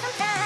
What's 0.00 0.37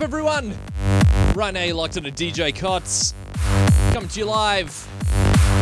up, 0.00 0.04
everyone? 0.04 0.56
Right 1.34 1.52
now, 1.52 1.62
you're 1.62 1.74
locked 1.74 1.98
into 1.98 2.10
DJ 2.10 2.54
Cots. 2.54 3.12
Coming 3.92 4.08
to 4.08 4.20
you 4.20 4.24
live 4.24 4.88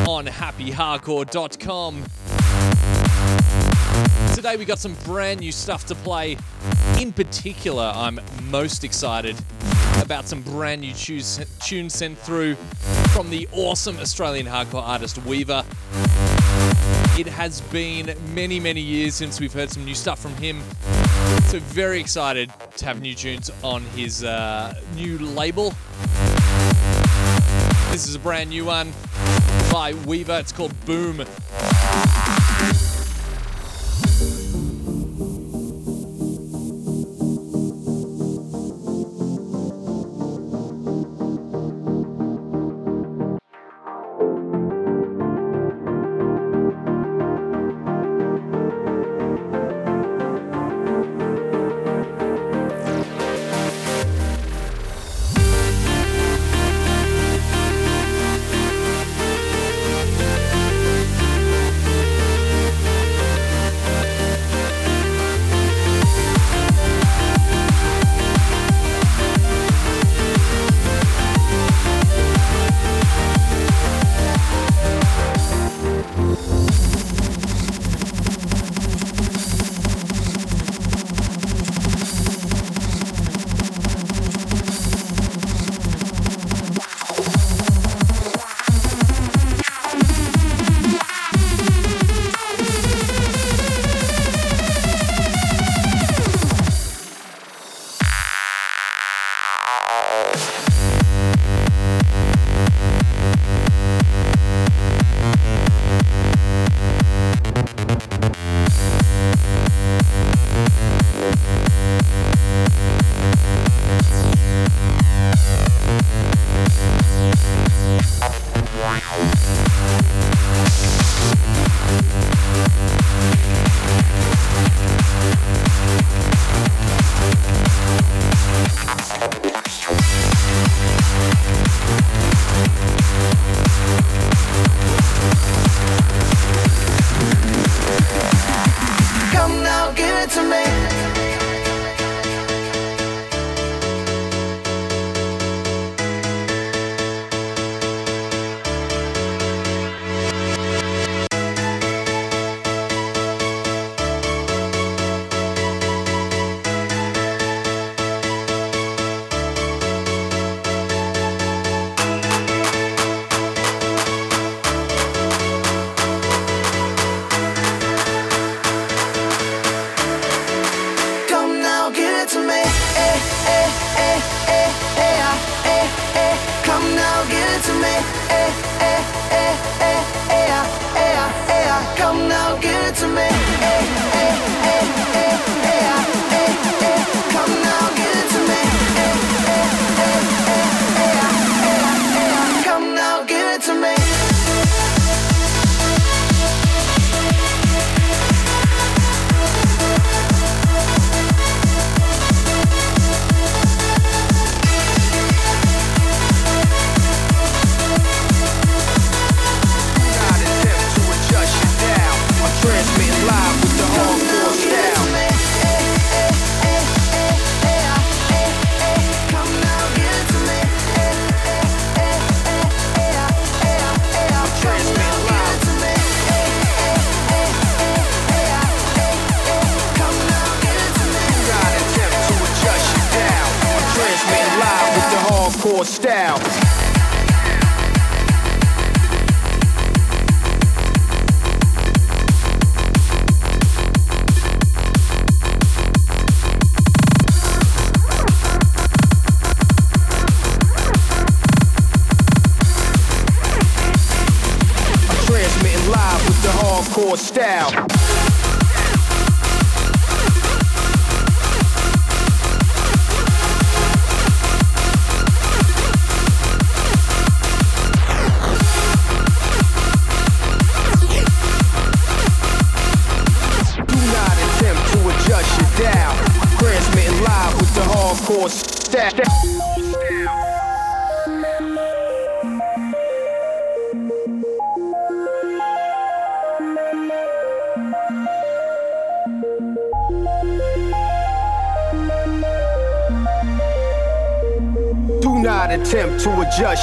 on 0.08 0.26
happyhardcore.com. 0.26 2.04
Today 4.34 4.56
we 4.56 4.64
got 4.64 4.78
some 4.78 4.94
brand 5.04 5.40
new 5.40 5.50
stuff 5.50 5.86
to 5.86 5.94
play. 5.96 6.36
In 7.00 7.12
particular, 7.12 7.90
I'm 7.94 8.20
most 8.44 8.84
excited 8.84 9.36
about 10.00 10.28
some 10.28 10.42
brand 10.42 10.82
new 10.82 10.92
tunes, 10.92 11.40
tunes 11.60 11.94
sent 11.94 12.16
through 12.18 12.54
from 13.14 13.30
the 13.30 13.48
awesome 13.52 13.98
Australian 13.98 14.46
hardcore 14.46 14.82
artist 14.82 15.18
Weaver. 15.24 15.64
It 17.18 17.26
has 17.26 17.60
been 17.72 18.14
many, 18.34 18.60
many 18.60 18.82
years 18.82 19.16
since 19.16 19.40
we've 19.40 19.52
heard 19.52 19.70
some 19.70 19.84
new 19.84 19.96
stuff 19.96 20.20
from 20.20 20.36
him. 20.36 20.62
So, 21.48 21.58
very 21.60 22.00
excited 22.00 22.50
to 22.76 22.84
have 22.84 23.00
new 23.00 23.14
tunes 23.14 23.50
on 23.62 23.82
his 23.96 24.22
uh, 24.24 24.74
new 24.94 25.18
label. 25.18 25.74
This 27.90 28.06
is 28.06 28.14
a 28.14 28.18
brand 28.18 28.50
new 28.50 28.66
one 28.66 28.92
by 29.72 29.94
Weaver. 30.06 30.38
It's 30.38 30.52
called 30.52 30.74
Boom. 30.84 31.24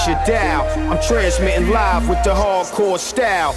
your 0.08 0.22
dial. 0.26 0.92
I'm 0.92 1.02
transmitting 1.02 1.70
live 1.70 2.08
with 2.08 2.24
the 2.24 2.34
hardcore 2.34 3.00
style. 3.00 3.56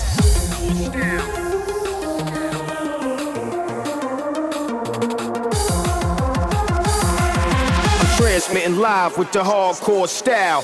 I'm 8.00 8.16
transmitting 8.16 8.76
live 8.76 9.18
with 9.18 9.32
the 9.32 9.42
hardcore 9.42 10.08
style. 10.08 10.62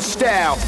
Hardcore 0.00 0.02
style. 0.02 0.58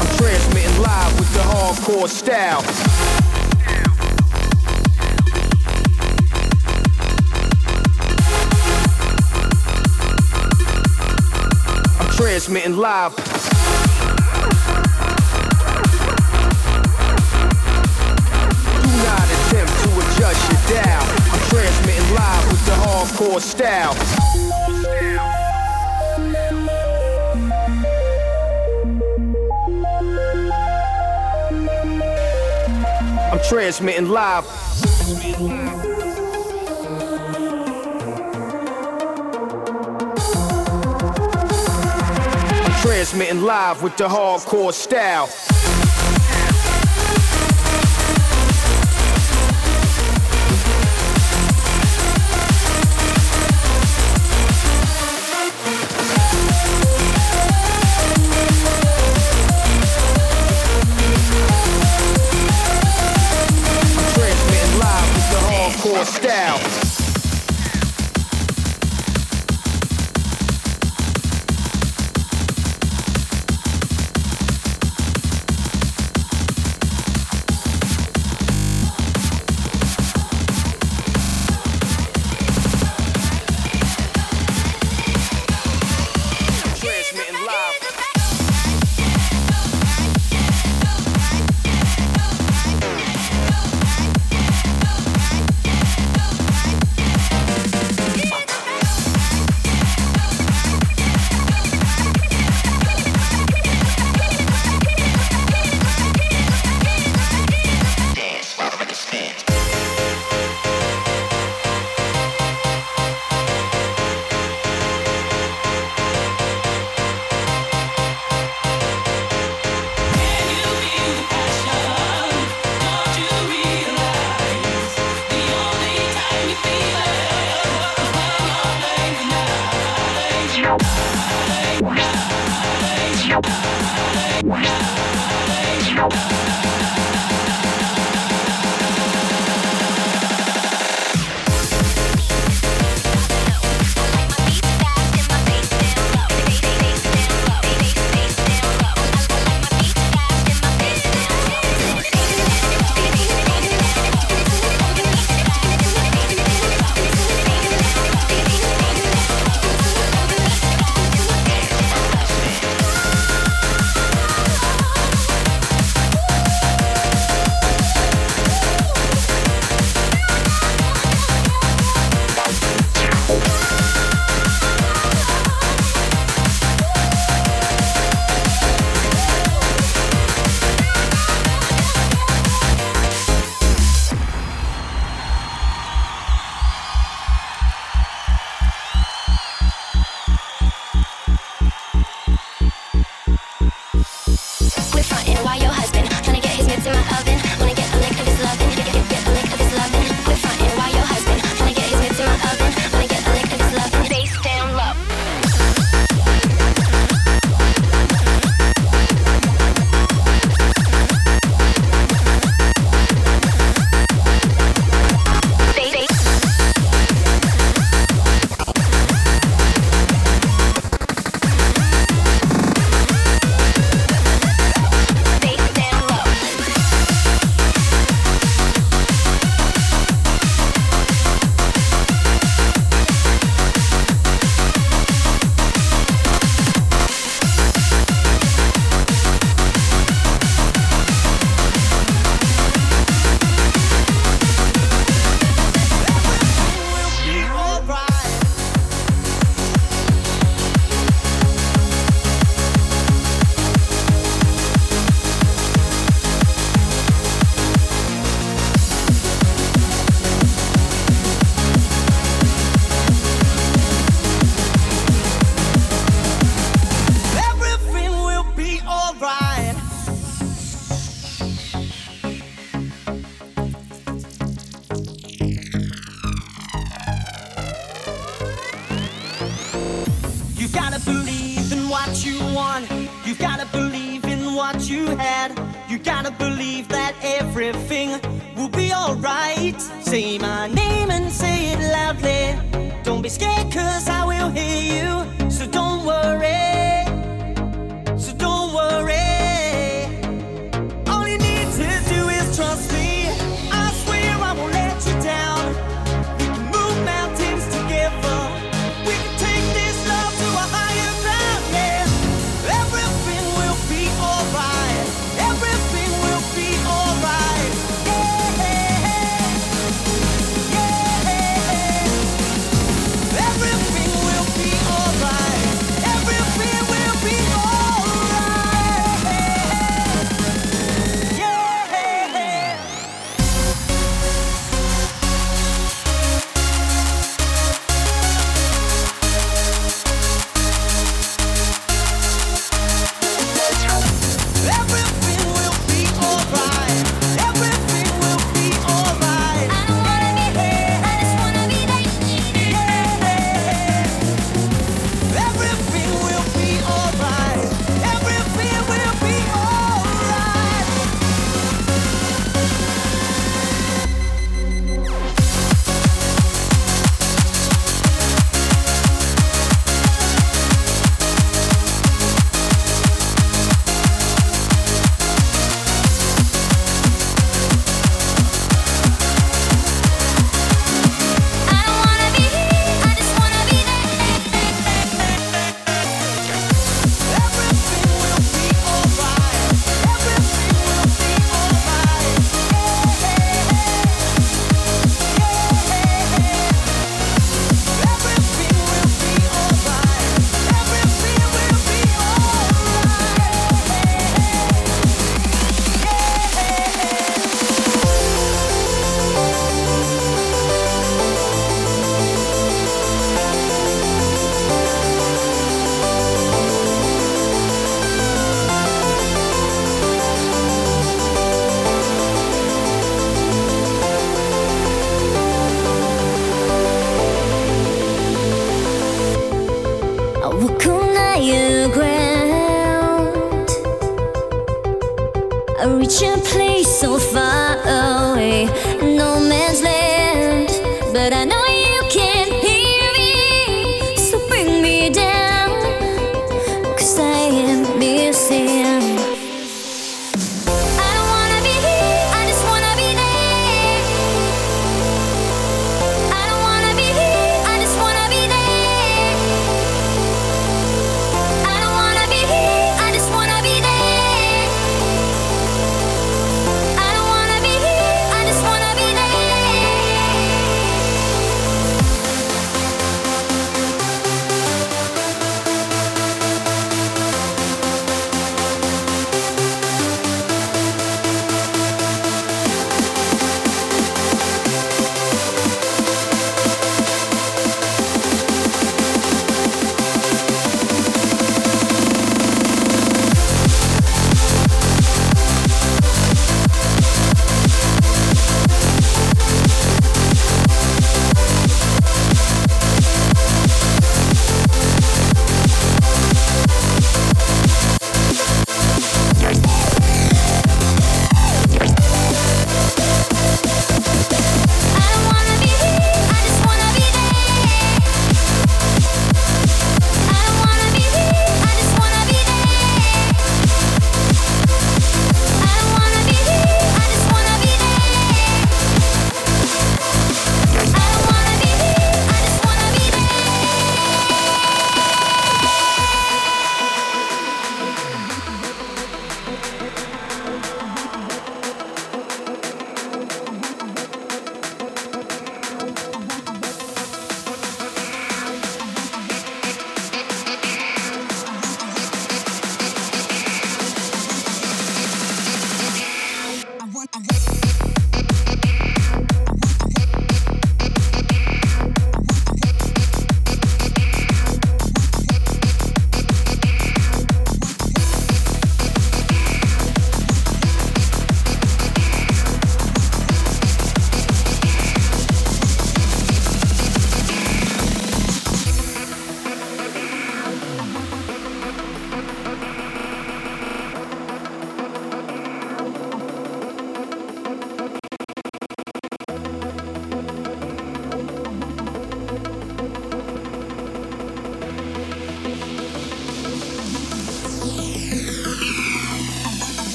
I'm 0.00 0.16
transmitting 0.16 0.82
live 0.82 1.18
with 1.18 1.32
the 1.34 1.40
hardcore 1.40 2.08
style. 2.08 2.73
Transmitting 12.74 12.80
live. 12.80 13.14
Do 18.82 18.88
not 19.02 19.28
attempt 19.34 19.72
to 19.82 19.88
adjust 20.00 20.40
your 20.50 20.60
dial. 20.82 21.04
I'm 21.32 21.42
transmitting 21.50 22.08
live 22.14 22.44
with 22.50 22.64
the 22.66 22.76
hardcore 22.82 23.40
style. 23.40 23.94
I'm 33.32 33.40
transmitting 33.48 34.08
live. 34.08 35.73
Transmitting 43.04 43.42
live 43.42 43.82
with 43.82 43.94
the 43.98 44.08
hardcore 44.08 44.72
style. 44.72 45.26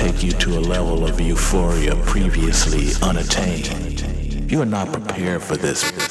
take 0.00 0.22
you 0.22 0.32
to 0.32 0.58
a 0.58 0.60
level 0.60 1.06
of 1.06 1.20
euphoria 1.20 1.94
previously 2.06 2.88
unattained. 3.06 4.50
You 4.50 4.62
are 4.62 4.66
not 4.66 4.90
prepared 4.90 5.42
for 5.42 5.58
this. 5.58 6.09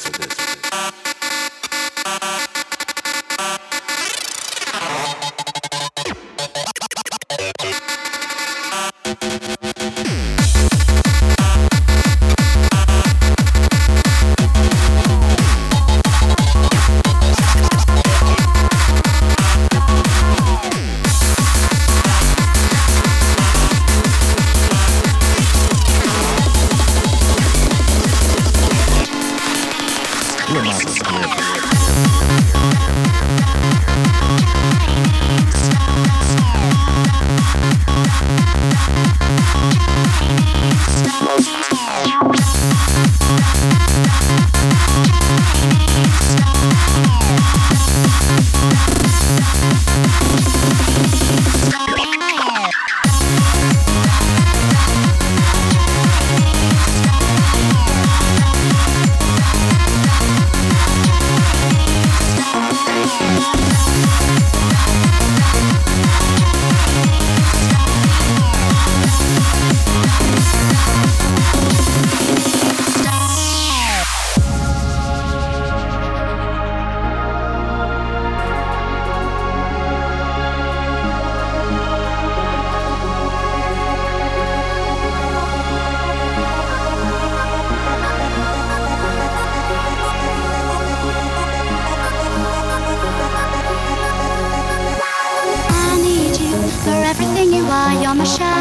my 97.89 97.95
Yamashan. 98.03 98.58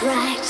Bright. 0.00 0.43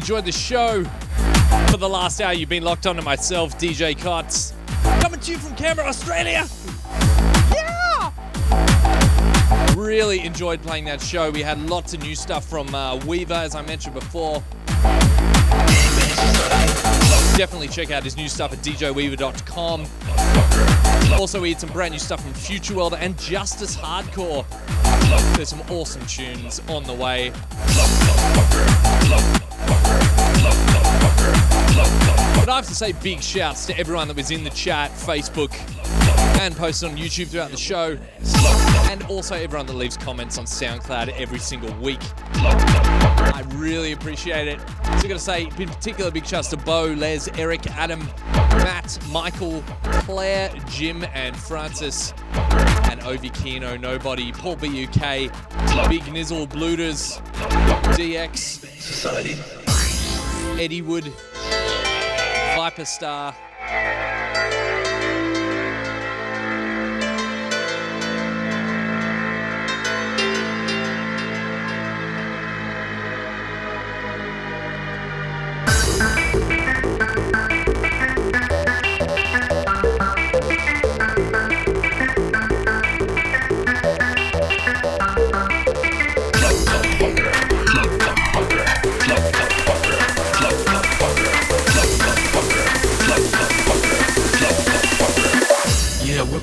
Enjoyed 0.00 0.24
the 0.24 0.32
show. 0.32 0.82
For 1.70 1.76
the 1.76 1.88
last 1.88 2.22
hour, 2.22 2.32
you've 2.32 2.48
been 2.48 2.62
locked 2.62 2.86
onto 2.86 3.02
myself, 3.02 3.58
DJ 3.58 3.94
Cuts. 3.98 4.54
Coming 5.02 5.20
to 5.20 5.32
you 5.32 5.36
from 5.36 5.54
Canberra, 5.56 5.88
Australia. 5.88 6.46
Yeah! 7.52 8.10
Really 9.76 10.20
enjoyed 10.20 10.62
playing 10.62 10.86
that 10.86 11.02
show. 11.02 11.30
We 11.30 11.42
had 11.42 11.60
lots 11.68 11.92
of 11.92 12.00
new 12.00 12.14
stuff 12.14 12.48
from 12.48 12.74
uh, 12.74 12.96
Weaver, 13.04 13.34
as 13.34 13.54
I 13.54 13.60
mentioned 13.60 13.92
before. 13.92 14.42
Definitely 17.36 17.68
check 17.68 17.90
out 17.90 18.02
his 18.02 18.16
new 18.16 18.30
stuff 18.30 18.54
at 18.54 18.60
djweaver.com. 18.60 19.86
Also, 21.12 21.42
we 21.42 21.50
had 21.50 21.60
some 21.60 21.70
brand 21.70 21.92
new 21.92 21.98
stuff 21.98 22.22
from 22.22 22.32
Future 22.32 22.74
World 22.74 22.94
and 22.94 23.18
Justice 23.18 23.76
Hardcore. 23.76 24.46
There's 25.36 25.50
some 25.50 25.60
awesome 25.70 26.06
tunes 26.06 26.62
on 26.68 26.84
the 26.84 26.94
way. 26.94 27.32
I 32.50 32.56
have 32.56 32.66
to 32.66 32.74
say 32.74 32.90
big 32.90 33.22
shouts 33.22 33.64
to 33.66 33.78
everyone 33.78 34.08
that 34.08 34.16
was 34.16 34.32
in 34.32 34.42
the 34.42 34.50
chat, 34.50 34.90
Facebook, 34.90 35.54
and 36.40 36.56
posted 36.56 36.90
on 36.90 36.96
YouTube 36.96 37.28
throughout 37.28 37.52
the 37.52 37.56
show. 37.56 37.96
And 38.90 39.04
also 39.04 39.36
everyone 39.36 39.66
that 39.66 39.74
leaves 39.74 39.96
comments 39.96 40.36
on 40.36 40.46
SoundCloud 40.46 41.10
every 41.10 41.38
single 41.38 41.72
week. 41.80 42.00
I 42.34 43.44
really 43.50 43.92
appreciate 43.92 44.48
it. 44.48 44.58
So 45.00 45.06
gotta 45.06 45.20
say, 45.20 45.44
in 45.44 45.68
particular, 45.68 46.10
big 46.10 46.26
shouts 46.26 46.48
to 46.48 46.56
Bo, 46.56 46.86
Les, 46.86 47.28
Eric, 47.38 47.68
Adam, 47.76 48.00
Matt, 48.32 48.98
Michael, 49.10 49.62
Claire, 49.84 50.52
Jim, 50.68 51.04
and 51.14 51.36
Francis, 51.36 52.12
and 52.90 53.00
Ovi 53.02 53.32
Kino, 53.32 53.76
Nobody, 53.76 54.32
Paul 54.32 54.56
BUK, 54.56 55.30
Big 55.88 56.02
Nizzle, 56.08 56.48
Blooters, 56.48 57.20
DX, 57.96 58.36
Society. 58.80 59.36
Eddie 60.60 60.82
Wood, 60.82 61.12
Viper 62.60 62.84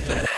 Star. 0.06 0.37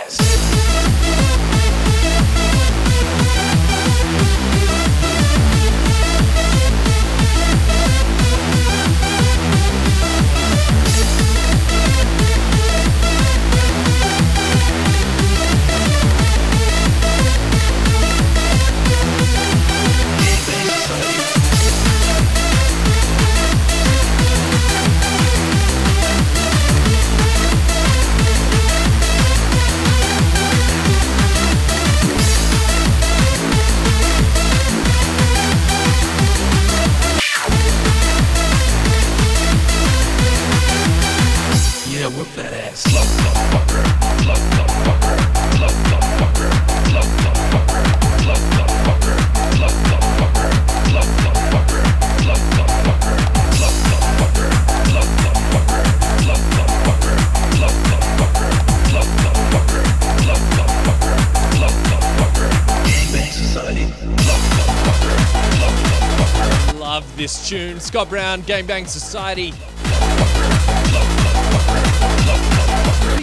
Scott 67.89 68.07
Brown, 68.07 68.41
Game 68.41 68.67
Bang 68.67 68.85
Society. 68.85 69.49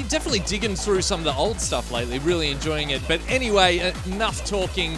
Definitely 0.08 0.40
digging 0.40 0.74
through 0.74 1.02
some 1.02 1.20
of 1.20 1.24
the 1.24 1.34
old 1.36 1.60
stuff 1.60 1.92
lately, 1.92 2.18
really 2.18 2.50
enjoying 2.50 2.90
it. 2.90 3.00
But 3.06 3.20
anyway, 3.28 3.92
enough 4.06 4.44
talking. 4.44 4.96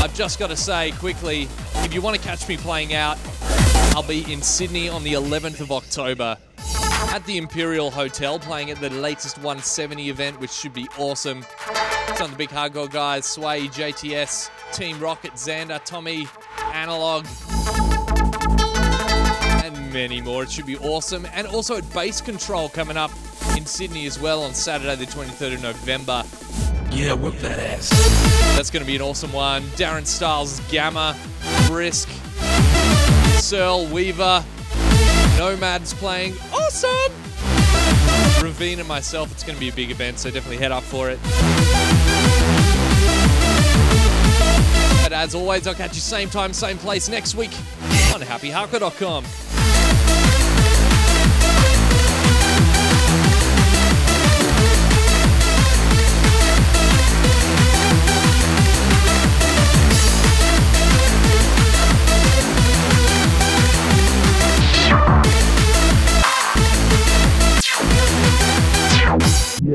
I've 0.00 0.14
just 0.14 0.38
got 0.38 0.46
to 0.46 0.56
say 0.56 0.92
quickly 0.92 1.42
if 1.84 1.92
you 1.92 2.00
want 2.00 2.16
to 2.16 2.22
catch 2.22 2.48
me 2.48 2.56
playing 2.56 2.94
out, 2.94 3.18
I'll 3.94 4.02
be 4.02 4.32
in 4.32 4.40
Sydney 4.40 4.88
on 4.88 5.04
the 5.04 5.12
11th 5.12 5.60
of 5.60 5.72
October 5.72 6.38
at 6.58 7.22
the 7.26 7.36
Imperial 7.36 7.90
Hotel 7.90 8.38
playing 8.38 8.70
at 8.70 8.80
the 8.80 8.88
latest 8.88 9.36
170 9.36 10.08
event, 10.08 10.40
which 10.40 10.52
should 10.52 10.72
be 10.72 10.88
awesome. 10.96 11.44
Some 12.14 12.24
of 12.24 12.30
the 12.30 12.38
big 12.38 12.48
hardcore 12.48 12.90
guys 12.90 13.26
Sway, 13.26 13.68
JTS, 13.68 14.48
Team 14.72 14.98
Rocket, 15.00 15.32
Xander, 15.32 15.84
Tommy, 15.84 16.26
Analog, 16.72 17.26
and 19.96 20.10
many 20.10 20.20
more. 20.20 20.42
It 20.42 20.50
should 20.50 20.66
be 20.66 20.76
awesome. 20.78 21.26
And 21.34 21.46
also 21.46 21.76
at 21.76 21.92
Base 21.92 22.20
Control 22.20 22.68
coming 22.68 22.96
up 22.96 23.10
in 23.56 23.64
Sydney 23.64 24.06
as 24.06 24.20
well 24.20 24.42
on 24.42 24.52
Saturday, 24.54 24.94
the 24.96 25.06
23rd 25.06 25.54
of 25.54 25.62
November. 25.62 26.22
Yeah, 26.90 27.14
whip 27.14 27.34
that 27.40 27.58
ass. 27.58 27.90
That's 28.56 28.70
going 28.70 28.82
to 28.82 28.86
be 28.86 28.96
an 28.96 29.02
awesome 29.02 29.32
one. 29.32 29.62
Darren 29.76 30.06
Styles, 30.06 30.60
Gammer, 30.70 31.14
Brisk, 31.66 32.08
Searle, 33.38 33.86
Weaver, 33.86 34.44
Nomads 35.38 35.94
playing. 35.94 36.34
Awesome! 36.52 37.12
Ravine 38.42 38.78
and 38.78 38.88
myself, 38.88 39.32
it's 39.32 39.42
going 39.42 39.56
to 39.56 39.60
be 39.60 39.68
a 39.68 39.72
big 39.72 39.90
event, 39.90 40.18
so 40.18 40.30
definitely 40.30 40.58
head 40.58 40.72
up 40.72 40.82
for 40.82 41.10
it. 41.10 41.18
But 45.02 45.12
as 45.12 45.34
always, 45.34 45.66
I'll 45.66 45.74
catch 45.74 45.94
you 45.94 46.00
same 46.00 46.28
time, 46.28 46.52
same 46.52 46.78
place 46.78 47.08
next 47.08 47.34
week 47.34 47.52
on 48.14 48.20
happyhardcore.com. 48.20 49.24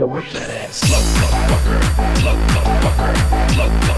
Yeah, 0.01 0.07
work 0.07 0.25
that 0.33 0.49
ass. 0.49 0.77
Slow 0.77 0.97
motherfucker. 0.97 1.77
Slow 2.21 2.33
motherfucker. 2.33 3.53
Slow 3.53 3.67
motherfucker. 3.67 3.90